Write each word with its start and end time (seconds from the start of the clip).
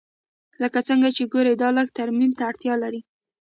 لکه 0.61 0.79
څنګه 0.89 1.09
چې 1.15 1.23
ګورې 1.33 1.53
دا 1.61 1.69
لږ 1.77 1.87
ترمیم 1.97 2.31
ته 2.37 2.43
اړتیا 2.49 2.73
لري 2.83 3.01